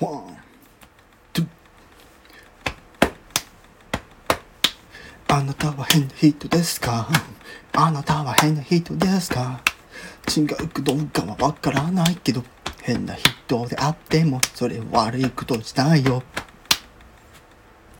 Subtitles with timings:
[0.00, 0.36] One,
[1.34, 1.46] two。
[5.28, 7.06] あなたは変な人ですか？
[7.74, 9.60] あなたは変な人ですか？
[10.34, 12.42] 違うかどうかはわからないけど
[12.82, 16.22] 変な人であってもそれ悪いことじゃないよ。